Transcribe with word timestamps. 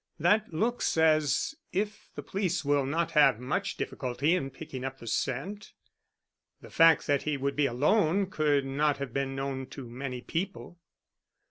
"That 0.19 0.51
looks 0.51 0.97
as 0.97 1.53
if 1.71 2.09
the 2.15 2.23
police 2.23 2.65
will 2.65 2.87
not 2.87 3.11
have 3.11 3.39
much 3.39 3.77
difficulty 3.77 4.33
in 4.33 4.49
picking 4.49 4.83
up 4.83 4.97
the 4.97 5.05
scent. 5.05 5.73
The 6.59 6.71
fact 6.71 7.05
that 7.05 7.21
he 7.21 7.37
would 7.37 7.55
be 7.55 7.67
alone 7.67 8.25
could 8.31 8.65
not 8.65 8.97
have 8.97 9.13
been 9.13 9.35
known 9.35 9.67
to 9.67 9.87
many 9.87 10.21
people." 10.21 10.79